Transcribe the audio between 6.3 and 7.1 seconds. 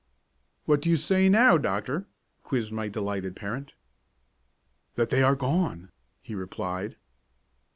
replied.